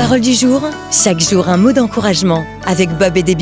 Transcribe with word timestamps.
Parole 0.00 0.22
du 0.22 0.32
jour, 0.32 0.62
chaque 0.90 1.20
jour 1.20 1.50
un 1.50 1.58
mot 1.58 1.72
d'encouragement 1.72 2.42
avec 2.64 2.88
Bob 2.96 3.18
et 3.18 3.22
des. 3.22 3.36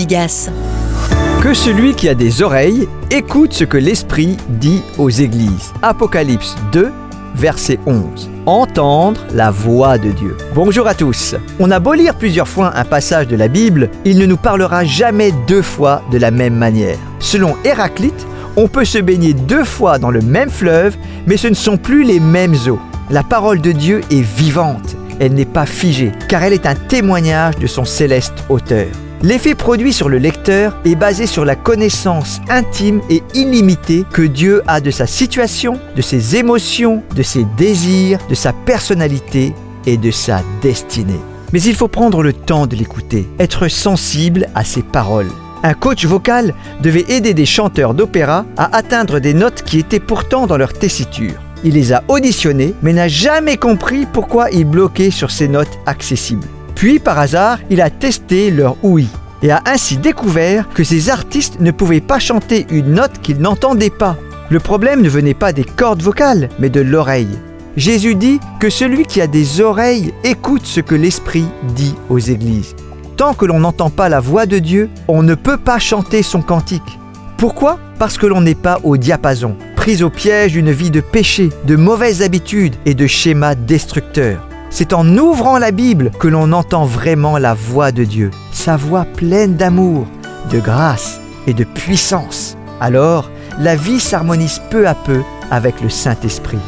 Que 1.40 1.54
celui 1.54 1.94
qui 1.94 2.08
a 2.08 2.16
des 2.16 2.42
oreilles 2.42 2.88
écoute 3.12 3.52
ce 3.52 3.62
que 3.62 3.76
l'Esprit 3.76 4.36
dit 4.48 4.82
aux 4.98 5.08
églises. 5.08 5.72
Apocalypse 5.82 6.56
2, 6.72 6.90
verset 7.36 7.78
11. 7.86 8.28
Entendre 8.46 9.24
la 9.32 9.52
voix 9.52 9.98
de 9.98 10.10
Dieu. 10.10 10.36
Bonjour 10.52 10.88
à 10.88 10.94
tous. 10.94 11.36
On 11.60 11.70
a 11.70 11.78
beau 11.78 11.92
lire 11.92 12.16
plusieurs 12.16 12.48
fois 12.48 12.76
un 12.76 12.84
passage 12.84 13.28
de 13.28 13.36
la 13.36 13.46
Bible, 13.46 13.88
il 14.04 14.18
ne 14.18 14.26
nous 14.26 14.36
parlera 14.36 14.84
jamais 14.84 15.30
deux 15.46 15.62
fois 15.62 16.02
de 16.10 16.18
la 16.18 16.32
même 16.32 16.56
manière. 16.56 16.98
Selon 17.20 17.54
Héraclite, 17.64 18.26
on 18.56 18.66
peut 18.66 18.84
se 18.84 18.98
baigner 18.98 19.32
deux 19.32 19.64
fois 19.64 20.00
dans 20.00 20.10
le 20.10 20.22
même 20.22 20.50
fleuve, 20.50 20.96
mais 21.28 21.36
ce 21.36 21.46
ne 21.46 21.54
sont 21.54 21.76
plus 21.76 22.02
les 22.02 22.18
mêmes 22.18 22.56
eaux. 22.66 22.80
La 23.10 23.22
parole 23.22 23.60
de 23.60 23.70
Dieu 23.72 24.00
est 24.10 24.20
vivante, 24.20 24.97
elle 25.20 25.34
n'est 25.34 25.44
pas 25.44 25.66
figée, 25.66 26.12
car 26.28 26.42
elle 26.42 26.52
est 26.52 26.66
un 26.66 26.74
témoignage 26.74 27.56
de 27.56 27.66
son 27.66 27.84
céleste 27.84 28.44
auteur. 28.48 28.86
L'effet 29.22 29.56
produit 29.56 29.92
sur 29.92 30.08
le 30.08 30.18
lecteur 30.18 30.76
est 30.84 30.94
basé 30.94 31.26
sur 31.26 31.44
la 31.44 31.56
connaissance 31.56 32.40
intime 32.48 33.00
et 33.10 33.22
illimitée 33.34 34.04
que 34.12 34.22
Dieu 34.22 34.62
a 34.68 34.80
de 34.80 34.92
sa 34.92 35.08
situation, 35.08 35.80
de 35.96 36.02
ses 36.02 36.36
émotions, 36.36 37.02
de 37.16 37.24
ses 37.24 37.44
désirs, 37.56 38.20
de 38.30 38.36
sa 38.36 38.52
personnalité 38.52 39.54
et 39.86 39.96
de 39.96 40.12
sa 40.12 40.42
destinée. 40.62 41.20
Mais 41.52 41.62
il 41.62 41.74
faut 41.74 41.88
prendre 41.88 42.22
le 42.22 42.32
temps 42.32 42.68
de 42.68 42.76
l'écouter, 42.76 43.26
être 43.40 43.66
sensible 43.66 44.48
à 44.54 44.62
ses 44.62 44.82
paroles. 44.82 45.30
Un 45.64 45.74
coach 45.74 46.04
vocal 46.04 46.54
devait 46.80 47.06
aider 47.08 47.34
des 47.34 47.46
chanteurs 47.46 47.94
d'opéra 47.94 48.44
à 48.56 48.76
atteindre 48.76 49.18
des 49.18 49.34
notes 49.34 49.62
qui 49.62 49.80
étaient 49.80 49.98
pourtant 49.98 50.46
dans 50.46 50.56
leur 50.56 50.72
tessiture. 50.72 51.34
Il 51.64 51.74
les 51.74 51.92
a 51.92 52.04
auditionnés, 52.08 52.74
mais 52.82 52.92
n'a 52.92 53.08
jamais 53.08 53.56
compris 53.56 54.06
pourquoi 54.12 54.50
ils 54.50 54.64
bloquaient 54.64 55.10
sur 55.10 55.30
ces 55.30 55.48
notes 55.48 55.78
accessibles. 55.86 56.46
Puis, 56.74 56.98
par 56.98 57.18
hasard, 57.18 57.58
il 57.70 57.80
a 57.80 57.90
testé 57.90 58.50
leur 58.50 58.76
ouïe 58.84 59.08
et 59.42 59.50
a 59.50 59.62
ainsi 59.66 59.96
découvert 59.96 60.68
que 60.68 60.84
ces 60.84 61.10
artistes 61.10 61.60
ne 61.60 61.70
pouvaient 61.70 62.00
pas 62.00 62.18
chanter 62.18 62.66
une 62.70 62.94
note 62.94 63.20
qu'ils 63.22 63.38
n'entendaient 63.38 63.90
pas. 63.90 64.16
Le 64.50 64.60
problème 64.60 65.02
ne 65.02 65.08
venait 65.08 65.34
pas 65.34 65.52
des 65.52 65.64
cordes 65.64 66.02
vocales, 66.02 66.48
mais 66.58 66.70
de 66.70 66.80
l'oreille. 66.80 67.38
Jésus 67.76 68.14
dit 68.14 68.40
que 68.60 68.70
celui 68.70 69.04
qui 69.04 69.20
a 69.20 69.26
des 69.26 69.60
oreilles 69.60 70.12
écoute 70.24 70.66
ce 70.66 70.80
que 70.80 70.94
l'Esprit 70.94 71.44
dit 71.76 71.94
aux 72.08 72.18
églises. 72.18 72.74
Tant 73.16 73.34
que 73.34 73.46
l'on 73.46 73.60
n'entend 73.60 73.90
pas 73.90 74.08
la 74.08 74.20
voix 74.20 74.46
de 74.46 74.58
Dieu, 74.58 74.90
on 75.06 75.22
ne 75.22 75.34
peut 75.34 75.58
pas 75.58 75.78
chanter 75.78 76.22
son 76.22 76.40
cantique. 76.40 76.98
Pourquoi? 77.36 77.78
Parce 77.98 78.16
que 78.18 78.26
l'on 78.26 78.40
n'est 78.40 78.54
pas 78.54 78.80
au 78.82 78.96
diapason, 78.96 79.56
au 80.02 80.10
piège 80.10 80.52
d'une 80.52 80.70
vie 80.70 80.90
de 80.90 81.00
péché, 81.00 81.48
de 81.64 81.74
mauvaises 81.74 82.20
habitudes 82.20 82.74
et 82.84 82.94
de 82.94 83.06
schémas 83.06 83.54
destructeurs. 83.54 84.46
C'est 84.68 84.92
en 84.92 85.16
ouvrant 85.16 85.56
la 85.56 85.70
Bible 85.70 86.10
que 86.18 86.28
l'on 86.28 86.52
entend 86.52 86.84
vraiment 86.84 87.38
la 87.38 87.54
voix 87.54 87.90
de 87.90 88.04
Dieu, 88.04 88.30
sa 88.52 88.76
voix 88.76 89.06
pleine 89.06 89.56
d'amour, 89.56 90.06
de 90.52 90.60
grâce 90.60 91.20
et 91.46 91.54
de 91.54 91.64
puissance. 91.64 92.56
Alors, 92.82 93.30
la 93.58 93.76
vie 93.76 93.98
s'harmonise 93.98 94.60
peu 94.70 94.86
à 94.86 94.94
peu 94.94 95.22
avec 95.50 95.80
le 95.80 95.88
Saint-Esprit. 95.88 96.58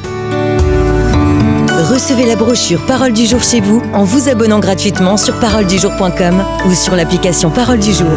Recevez 1.68 2.24
la 2.24 2.36
brochure 2.36 2.84
Parole 2.86 3.12
du 3.12 3.26
jour 3.26 3.42
chez 3.42 3.60
vous 3.60 3.82
en 3.92 4.04
vous 4.04 4.30
abonnant 4.30 4.60
gratuitement 4.60 5.18
sur 5.18 5.38
paroledujour.com 5.40 6.42
ou 6.66 6.74
sur 6.74 6.96
l'application 6.96 7.50
Parole 7.50 7.80
du 7.80 7.92
jour. 7.92 8.08